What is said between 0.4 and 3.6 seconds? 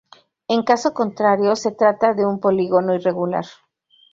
En caso contrario, se trata de un "polígono irregular".